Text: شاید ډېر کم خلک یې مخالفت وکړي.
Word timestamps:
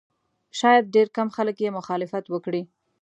شاید 0.59 0.91
ډېر 0.95 1.07
کم 1.15 1.27
خلک 1.35 1.55
یې 1.63 1.75
مخالفت 1.77 2.25
وکړي. 2.29 2.61